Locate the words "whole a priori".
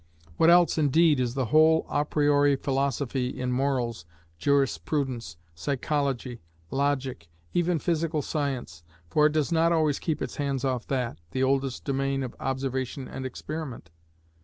1.53-2.55